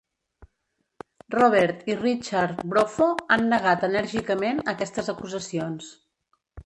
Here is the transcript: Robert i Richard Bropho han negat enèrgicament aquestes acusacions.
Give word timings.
Robert 1.33 1.83
i 1.93 1.97
Richard 1.99 2.63
Bropho 2.71 3.09
han 3.37 3.45
negat 3.55 3.85
enèrgicament 3.89 4.63
aquestes 4.75 5.13
acusacions. 5.15 5.93